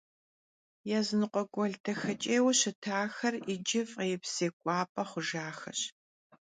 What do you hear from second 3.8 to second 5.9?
f'êips zêk'uap'e xhujjaxeş.